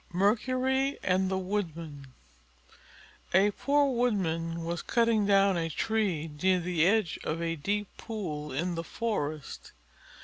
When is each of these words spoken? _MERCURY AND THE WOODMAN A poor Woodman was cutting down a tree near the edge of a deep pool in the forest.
_MERCURY 0.15 0.97
AND 1.03 1.29
THE 1.29 1.37
WOODMAN 1.37 2.07
A 3.35 3.51
poor 3.51 3.91
Woodman 3.95 4.63
was 4.65 4.81
cutting 4.81 5.27
down 5.27 5.57
a 5.57 5.69
tree 5.69 6.31
near 6.41 6.59
the 6.59 6.87
edge 6.87 7.19
of 7.23 7.39
a 7.39 7.55
deep 7.55 7.87
pool 7.97 8.51
in 8.51 8.73
the 8.73 8.83
forest. 8.83 9.73